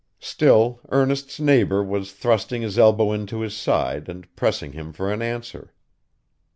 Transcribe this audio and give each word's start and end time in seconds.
Still, 0.19 0.79
Ernest's 0.89 1.39
neighbor 1.39 1.83
was 1.83 2.11
thrusting 2.11 2.63
his 2.63 2.79
elbow 2.79 3.11
into 3.11 3.41
his 3.41 3.55
side, 3.55 4.09
and 4.09 4.35
pressing 4.35 4.71
him 4.71 4.93
for 4.93 5.13
an 5.13 5.21
answer. 5.21 5.75